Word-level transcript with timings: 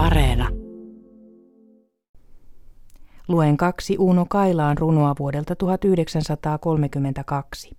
Areena. 0.00 0.48
Luen 3.28 3.56
kaksi 3.56 3.96
Uno 3.98 4.26
Kailaan 4.28 4.78
runoa 4.78 5.14
vuodelta 5.18 5.56
1932. 5.56 7.70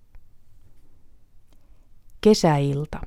Kesäilta. 2.20 3.00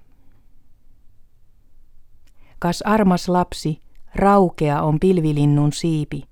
Kas 2.60 2.82
armas 2.82 3.30
lapsi, 3.30 3.80
raukea 4.16 4.82
on 4.82 5.00
pilvilinnun 5.00 5.74
siipi. 5.74 6.24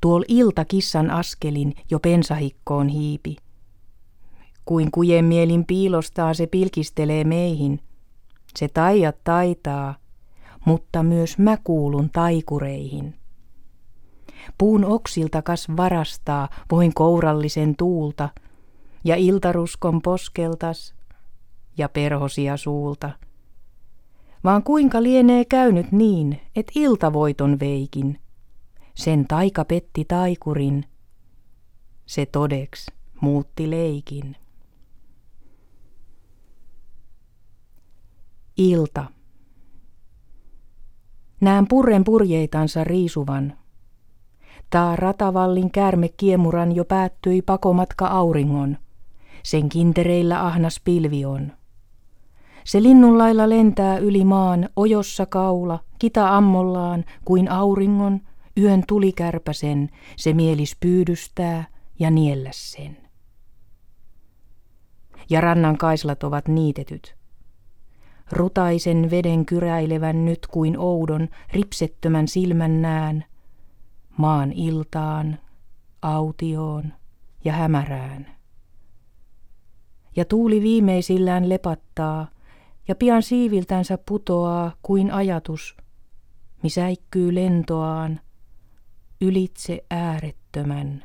Tuol 0.00 0.24
ilta 0.28 0.64
kissan 0.64 1.10
askelin 1.10 1.74
jo 1.90 2.00
pensahikkoon 2.00 2.88
hiipi. 2.88 3.36
Kuin 4.64 4.90
kujen 4.90 5.24
mielin 5.24 5.66
piilostaa 5.66 6.34
se 6.34 6.46
pilkistelee 6.46 7.24
meihin. 7.24 7.80
Se 8.56 8.68
taijat 8.68 9.16
taitaa, 9.24 9.94
mutta 10.64 11.02
myös 11.02 11.38
mä 11.38 11.56
kuulun 11.64 12.10
taikureihin. 12.10 13.14
Puun 14.58 14.84
oksilta 14.84 15.42
kas 15.42 15.68
varastaa 15.76 16.48
voin 16.70 16.94
kourallisen 16.94 17.76
tuulta, 17.76 18.28
ja 19.04 19.16
iltaruskon 19.16 20.02
poskeltas, 20.02 20.94
ja 21.78 21.88
perhosia 21.88 22.56
suulta. 22.56 23.10
Vaan 24.44 24.62
kuinka 24.62 25.02
lienee 25.02 25.44
käynyt 25.44 25.92
niin, 25.92 26.40
et 26.56 26.66
iltavoiton 26.74 27.60
veikin, 27.60 28.20
sen 28.94 29.26
taika 29.28 29.64
petti 29.64 30.04
taikurin, 30.04 30.84
se 32.06 32.26
todeks 32.26 32.86
muutti 33.20 33.70
leikin. 33.70 34.36
Ilta. 38.56 39.17
Näen 41.40 41.68
purren 41.68 42.04
purjeitansa 42.04 42.84
riisuvan. 42.84 43.52
Taa 44.70 44.96
ratavallin 44.96 45.70
käärme 45.70 46.08
kiemuran 46.08 46.76
jo 46.76 46.84
päättyi 46.84 47.42
pakomatka 47.42 48.06
auringon. 48.06 48.76
Sen 49.42 49.68
kintereillä 49.68 50.46
ahnas 50.46 50.80
pilvi 50.84 51.24
on. 51.24 51.52
Se 52.64 52.82
linnunlailla 52.82 53.48
lentää 53.48 53.98
yli 53.98 54.24
maan, 54.24 54.68
ojossa 54.76 55.26
kaula, 55.26 55.78
kita 55.98 56.36
ammollaan, 56.36 57.04
kuin 57.24 57.50
auringon, 57.50 58.20
yön 58.60 58.84
tulikärpäsen, 58.86 59.90
se 60.16 60.32
mielis 60.32 60.76
pyydystää 60.80 61.66
ja 61.98 62.10
niellä 62.10 62.50
sen. 62.52 62.96
Ja 65.30 65.40
rannan 65.40 65.78
kaislat 65.78 66.22
ovat 66.22 66.48
niitetyt. 66.48 67.17
Rutaisen 68.32 69.10
veden 69.10 69.46
kyräilevän 69.46 70.24
nyt 70.24 70.46
kuin 70.46 70.78
oudon, 70.78 71.28
ripsettömän 71.52 72.28
silmän 72.28 72.82
nään, 72.82 73.24
maan 74.16 74.52
iltaan, 74.52 75.38
autioon 76.02 76.92
ja 77.44 77.52
hämärään. 77.52 78.26
Ja 80.16 80.24
tuuli 80.24 80.62
viimeisillään 80.62 81.48
lepattaa, 81.48 82.28
ja 82.88 82.94
pian 82.94 83.22
siiviltänsä 83.22 83.98
putoaa 84.08 84.72
kuin 84.82 85.12
ajatus, 85.12 85.76
misäikkyy 86.62 87.34
lentoaan 87.34 88.20
ylitse 89.20 89.84
äärettömän 89.90 91.04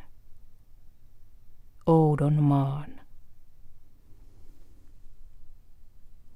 oudon 1.86 2.44
maan. 2.44 3.03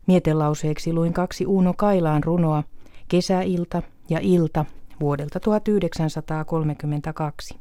Mietelauseeksi 0.08 0.94
luin 0.94 1.14
kaksi 1.14 1.46
Uuno 1.46 1.74
Kailaan 1.78 2.24
runoa, 2.24 2.64
Kesäilta 3.08 3.82
ja 4.10 4.20
Ilta 4.22 4.66
vuodelta 5.00 5.40
1932. 5.40 7.56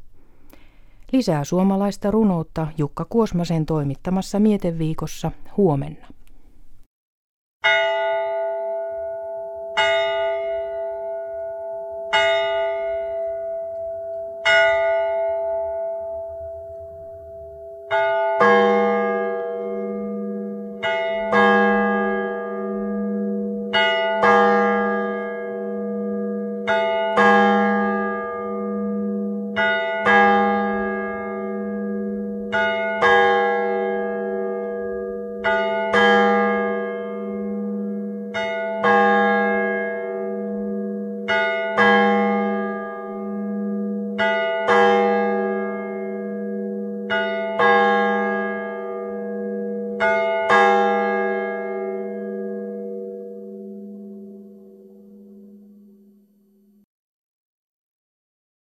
Lisää 1.11 1.43
suomalaista 1.43 2.11
runoutta 2.11 2.67
Jukka 2.77 3.05
Kuosmasen 3.05 3.65
toimittamassa 3.65 4.39
Mieteviikossa 4.39 5.31
huomenna. 5.57 6.07